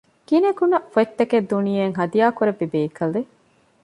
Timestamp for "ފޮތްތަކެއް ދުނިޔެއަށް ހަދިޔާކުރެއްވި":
0.93-2.67